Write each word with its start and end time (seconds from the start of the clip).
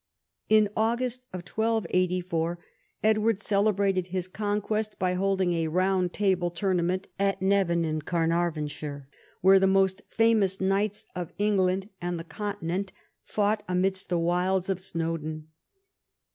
In 0.49 0.67
August 0.75 1.27
1284 1.29 2.57
Edward 3.03 3.39
celebrated 3.39 4.07
his 4.07 4.27
conquest 4.27 4.97
by 4.97 5.13
holding 5.13 5.53
a" 5.53 5.67
Eound 5.69 6.11
Table" 6.11 6.49
tournament 6.59 7.07
at 7.19 7.39
Nevin 7.39 7.85
in 7.85 8.01
Carnarvonshire, 8.01 9.07
where 9.41 9.59
the 9.59 9.67
most 9.67 10.01
famous 10.07 10.59
knights 10.59 11.05
of 11.15 11.33
England 11.37 11.89
and 12.01 12.19
the 12.19 12.23
Continent 12.23 12.91
fought 13.25 13.61
amidst 13.67 14.09
the 14.09 14.17
wilds 14.17 14.69
of 14.69 14.79
Snowdon. 14.79 15.49